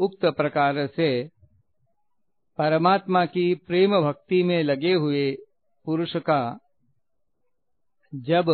उक्त 0.00 0.24
प्रकार 0.24 0.86
से 0.86 1.28
परमात्मा 2.58 3.26
की 3.26 3.54
प्रेम 3.54 4.00
भक्ति 4.00 4.42
में 4.42 4.62
लगे 4.62 4.92
हुए 4.92 5.32
पुरुष 5.84 6.16
का 6.16 6.58
जब 8.14 8.44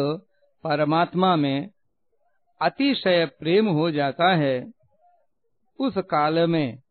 परमात्मा 0.64 1.36
में 1.36 1.70
अतिशय 2.62 3.26
प्रेम 3.26 3.68
हो 3.68 3.90
जाता 3.90 4.34
है, 4.34 4.72
उस 5.80 5.94
काल 5.98 6.46
में 6.46 6.82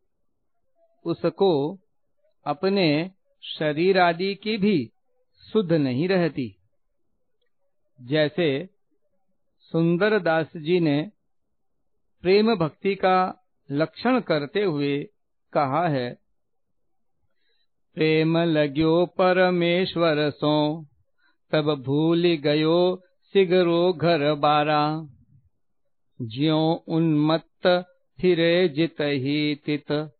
उसको 1.05 1.79
अपने 2.45 3.11
शरीर 3.43 3.99
आदि 3.99 4.35
की 4.35 4.57
भी 4.57 4.91
शुद्ध 5.41 5.71
नहीं 5.73 6.07
रहती। 6.07 6.55
जैसे 8.01 8.69
सुंदर 9.59 10.19
दास 10.19 10.47
जी 10.57 10.79
ने 10.79 11.11
प्रेम 12.21 12.55
भक्ति 12.55 12.95
का 12.95 13.44
लक्षण 13.71 14.19
करते 14.19 14.63
हुए 14.63 15.03
कहा 15.53 15.87
है। 15.87 16.17
प्रेम 17.95 18.37
लग्यो 18.37 19.05
परमेश्वर 19.05 20.29
सो, 20.29 20.85
तब 21.51 21.83
भूल 21.85 22.23
गयो 22.23 23.01
सिगरो 23.23 23.93
घर 23.93 24.33
बारा। 24.33 25.07
ज्यो 26.21 26.83
उन्मत्त 26.87 27.67
फिरे 28.21 28.67
जित 28.67 28.95
ही 29.01 29.55
तित, 29.55 30.11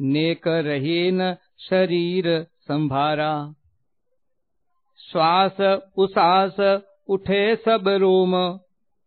नेक 0.00 0.48
रही 0.48 1.10
न 1.10 1.34
शरीर 1.58 2.46
संभारा। 2.60 3.54
श्वास 5.12 5.60
उसास 5.96 6.82
उठे 7.08 7.56
सब 7.56 7.88
रोम, 7.88 8.58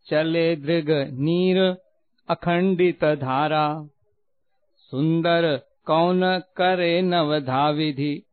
चले 0.10 0.56
दृग 0.56 0.92
नीर 1.14 1.78
अखंडित 2.28 3.06
धारा 3.06 3.88
सुंदर 4.78 5.62
कौन 5.86 6.40
करे 6.40 7.02
नवधा 7.02 7.70
विधि 7.70 8.24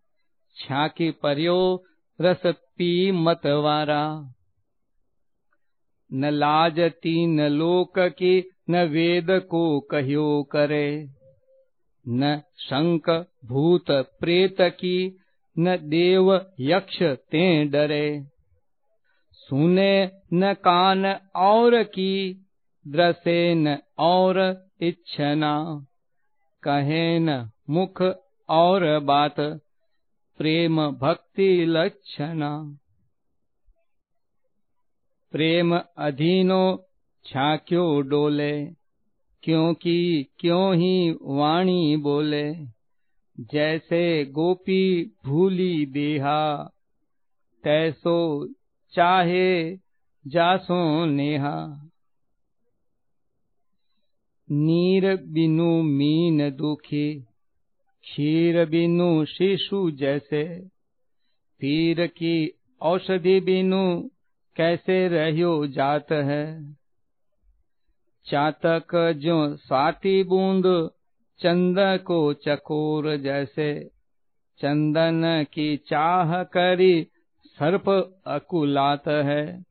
छाकी 0.57 1.11
पर्यो 1.11 1.85
रस 2.20 2.43
पी 2.47 3.13
मतवारा 3.13 4.33
न 6.13 6.25
लाजती, 6.31 7.27
न 7.27 7.41
लोक 7.41 7.93
की, 7.98 8.51
न 8.70 8.85
वेद 8.85 9.27
को 9.31 9.81
कहो 9.81 10.43
करे। 10.43 11.09
न 12.09 12.43
शंक 12.59 13.11
भूत 13.45 13.91
प्रेत 13.91 14.57
की, 14.61 15.17
न 15.59 15.77
देव 15.77 16.47
यक्ष 16.61 17.03
ते 17.03 17.65
डरे। 17.65 18.25
सुने 19.33 20.11
न 20.33 20.55
कान 20.55 21.07
और 21.37 21.83
की 21.83 22.47
द्रसे 22.89 23.55
न 23.55 23.79
और 23.99 24.67
इच्छना। 24.81 25.87
कहे 26.63 27.19
न 27.19 27.51
मुख 27.71 28.03
और 28.49 29.01
बात, 29.01 29.41
प्रेम 30.39 30.91
भक्ति 30.91 31.65
लक्षणा। 31.67 32.79
प्रेम 35.33 35.81
अधीनो 35.97 36.89
छाक्यो 37.25 38.01
डोले, 38.01 38.67
क्योंकि 39.43 40.27
क्यों 40.39 40.75
ही 40.75 41.17
वाणी 41.23 41.97
बोले। 41.97 42.55
जैसे 43.41 44.25
गोपी 44.25 45.17
भूली 45.25 45.87
देहा, 45.87 46.71
तैसो 47.65 48.49
चाहे 48.93 49.77
जासो 50.27 51.05
नेहा। 51.05 51.82
नीर 54.55 55.17
बिनु 55.17 55.83
मीन 55.83 56.50
दुखी, 56.50 57.14
क्षीर 58.03 58.69
बिनु 58.69 59.25
शिशु 59.25 59.91
जैसे। 59.91 60.58
पीर 61.61 62.06
की 62.06 62.50
औषधि 62.83 63.41
बिनु 63.41 64.08
कैसे 64.57 65.08
रहो 65.08 65.67
जात 65.67 66.12
है? 66.12 66.73
चातक 68.27 69.12
जो 69.17 69.57
स्वाति 69.57 70.24
बूंद 70.24 70.91
चंद 71.39 71.77
को 71.79 72.33
चकोर 72.33 73.17
जैसे। 73.17 73.91
चंदन 74.58 75.46
की 75.52 75.77
चाह 75.77 76.42
करी 76.42 77.07
सर्प 77.46 78.14
अकुलात 78.27 79.08
है। 79.08 79.64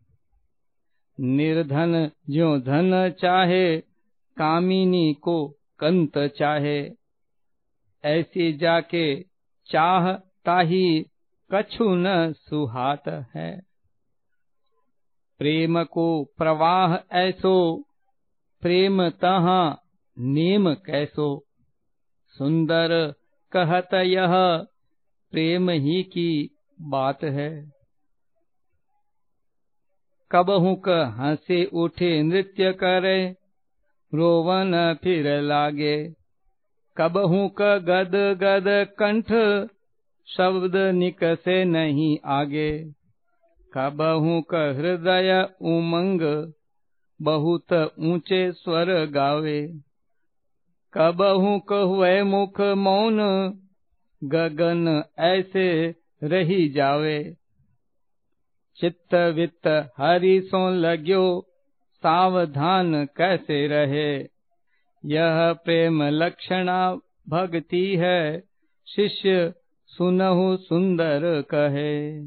निर्धन 1.19 2.11
जो 2.29 2.57
धन 2.57 3.13
चाहे 3.19 3.90
कामिनी 4.37 5.13
को 5.13 5.47
कंत 5.79 6.17
चाहे। 6.17 6.89
ऐसे 8.05 8.53
जाके 8.53 9.21
चाह 9.65 10.13
ताही 10.13 11.05
कछु 11.53 11.95
न 11.95 12.33
सुहात 12.33 13.07
है। 13.07 13.61
प्रेम 15.37 15.83
को 15.83 16.23
प्रवाह 16.37 17.17
ऐसो, 17.17 17.83
प्रेम 18.61 19.09
तहा 19.09 19.81
नेम 20.19 20.73
कैसो। 20.73 21.45
सुंदर 22.27 23.13
कहत 23.51 23.93
यह, 23.93 24.31
प्रेम 25.31 25.69
ही 25.69 26.03
की 26.03 26.55
बात 26.81 27.23
है। 27.23 27.71
कबहू 30.31 30.75
क 30.75 30.89
हंसे 30.89 31.65
उठे 31.65 32.23
नृत्य 32.23 32.73
करे 32.73 33.35
रोवन 34.13 34.95
फिर 35.03 35.41
लागे। 35.41 36.13
कबहू 36.97 37.47
क 37.47 37.61
गद 37.61 38.15
गद 38.15 38.87
कंठ, 38.99 39.27
शब्द 40.27 40.75
निकसे 40.75 41.65
नहीं 41.65 42.17
आगे। 42.25 42.91
कबहू 43.73 44.41
क 44.41 44.55
हृदय 44.55 45.49
उमंग, 45.61 46.53
बहुत 47.21 47.93
ऊँचे 47.99 48.51
स्वर 48.51 49.05
गावे। 49.05 49.79
कबहू 50.93 51.59
कहुए 51.59 52.23
मुख 52.23 52.61
मौन, 52.61 53.19
गगन 54.23 55.03
ऐसे 55.19 55.95
रही 56.23 56.69
जावे। 56.69 57.35
चित्त 58.77 59.13
वित्त 59.13 59.93
हरि 59.97 60.41
सो 60.41 60.69
लग्यो 60.69 61.50
सावधान 62.03 63.05
कैसे 63.05 63.67
रहे? 63.67 64.17
यह 65.05 65.53
प्रेम 65.53 66.03
लक्षणा 66.03 66.95
भक्ति 67.29 67.95
है। 67.95 68.43
शिष्य 68.87 69.53
सुनहु 69.87 70.57
सुंदर 70.57 71.43
कहे। 71.53 72.25